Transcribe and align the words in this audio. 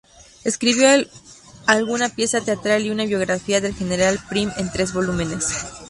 Escribió 0.43 0.89
alguna 1.67 2.09
pieza 2.09 2.41
teatral 2.41 2.81
y 2.83 2.89
una 2.89 3.05
biografía 3.05 3.61
del 3.61 3.75
general 3.75 4.17
Prim 4.31 4.49
en 4.57 4.71
tres 4.71 4.93
volúmenes. 4.93 5.47